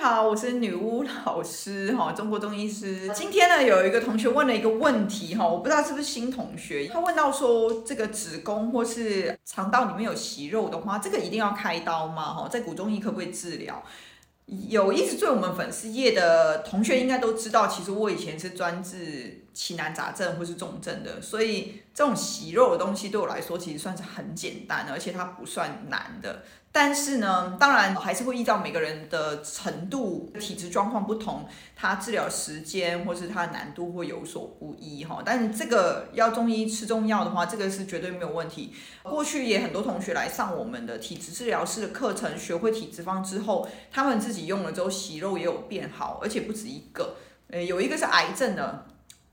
[0.00, 3.06] 好，我是女巫老师哈，中国中医师。
[3.14, 12.32] 今天呢，有一个同学问了一个问题哈，我不知道是不是新同学，他问到说，这个子宫或是肠道里面有息肉的话，这个一定要开刀吗？
[12.32, 13.82] 哈，在古中医可不可以治疗？
[14.46, 26.44] 有一直追我们粉丝页的同学应该都知道，其实我以前是专治奇难杂症或是重症的，所以这种息肉的东西对我来说其实算是很简单，而且它不算难的。
[26.72, 31.46] 但是呢，当然还是会依照每个人的程度、体质状况不同，
[31.76, 35.20] 它治疗时间或是它的难度会有所不一哈。
[35.22, 38.72] 但是这个要中医吃中药的话，这个是绝对没有问题。
[39.02, 47.16] 过去也很多同学来上我们的体质治疗师的课程，学会体质方之后，他们自己用了之后息肉也有变好，而且不止一个。
[47.48, 48.86] 呃，有一个是癌症的，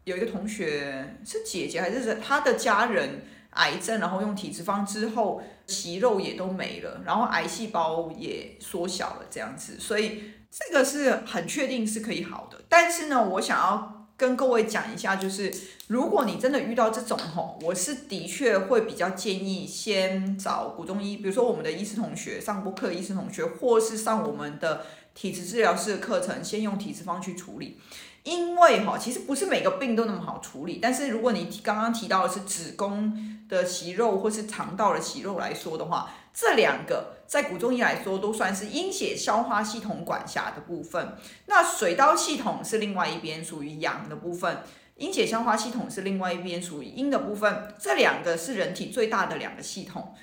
[0.07, 3.21] 有一个同学是姐姐还是他的家人。
[3.51, 10.21] 癌症，然后用体质方之后，息肉也都没了，然后癌细胞也缩小了，这样子，所以
[10.51, 12.61] 这个是很确定是可以好的。
[12.69, 15.51] 但是呢，我想要跟各位讲一下，就是
[15.87, 27.79] 如果你真的遇到这种吼，我是的确会比较建议先找古中医，比如说我们的医师同学上过课，医师同学，或是上我们的体质治疗师的课程，先用体质方去处理。
[28.27, 30.79] 因为哈，其实不是每个病都那么好处理。
[30.81, 41.15] 但是如果你刚刚提到的是子宫的息肉或是肠道的息肉来说的话，这两个在古中医来说都算是阴血消化系统管辖的部分。
[41.45, 44.61] 那水道系统是另外一边属于阳的部分，
[44.97, 47.73] 阴血消化系统是另外一边属于阴的部分。
[47.79, 50.13] 这两个是人体最大的两个系统。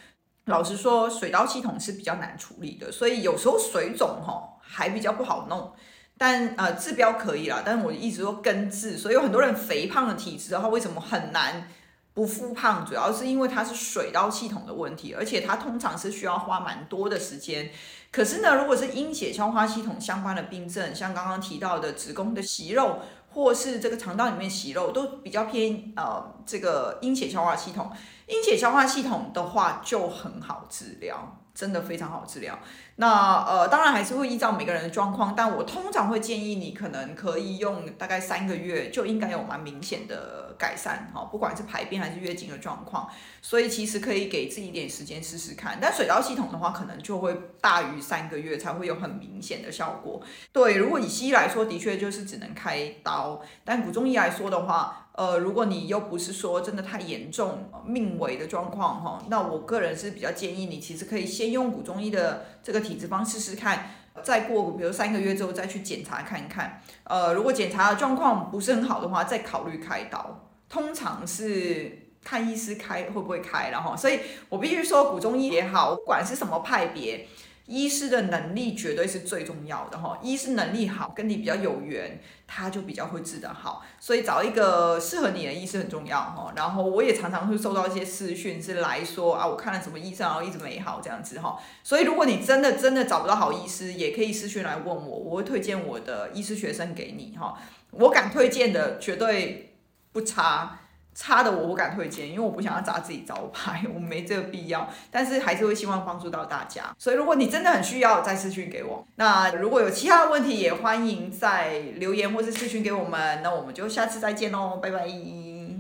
[0.44, 5.72] 老实说，水道系统是比较难处理的，所以有时候水肿哈还比较不好弄。
[6.16, 11.68] 但呃治标可以啦，但是我一直说根治，所以有很多人肥胖的体质的话，为什么很难
[12.14, 12.86] 不复胖？
[12.86, 17.70] 主要是因为它是水道系统的问题，而且它通常是需要花蛮多的时间。
[18.12, 27.90] 可是呢，如果是阴血消化系统相关的病症，像刚刚提到的子宫的息肉，或是这个肠道里面息肉，都比较偏呃这个阴血消化系统。
[28.28, 31.43] 阴血消化系统的话就很好治疗。
[31.54, 32.58] 真的非常好治疗。
[32.96, 43.08] 那呃，当然还是会依照每个人的状况，但我通常会建议你，可能可以用大概三个月，就应该有蛮明显的改善哈，不管是排便还是月经的状况。
[43.42, 45.78] 所以其实可以给自己一点时间试试看。
[45.80, 50.22] 但水道系统的话，可能就会大于三个月才会有很明显的效果。
[50.52, 53.42] 对，如果以西医来说，的确就是只能开刀。
[53.64, 63.90] 但古中医来说的话，呃，如果你又不是说真的太严重、命危的状况哈，那我个人是比较建议你，其实可以先用古中医的这个体质方试试看，
[64.24, 66.82] 再过比如三个月之后再去检查看看。
[67.04, 70.48] 呃，如果检查的状况不是很好的话，再考虑开刀。
[70.68, 77.28] 通常是看医师开会不会开，了哈，所以我必须说，古中医也好，不管是什么派别。
[77.66, 86.52] 医师的能力绝对是最重要的哈，医师能力好，跟你比较有缘，他就比较会治得好，所以找一个适合你的医师很重要哈。
[86.54, 91.58] 然后我也常常会收到一些私讯，是来说啊，我看了什么医生，然后一直没好这样子哈。
[91.82, 97.56] 所以如果你真的真的找不到好医师，也可以私讯来问我，我会推荐我的医师学生给你哈。
[97.92, 99.74] 我敢推荐的绝对
[100.12, 100.80] 不差。
[101.14, 104.88] 差的我不敢推荐，因为我不想要砸自己招牌， 我没这个必要。
[105.10, 109.06] 但是还是会希望帮助到大家，所以如果你真的很需要，再私讯给我。
[109.16, 113.40] 那如果有其他的问题，也欢迎在留言或是私讯给我们。
[113.42, 115.53] 那我们就下次再见喽，拜拜。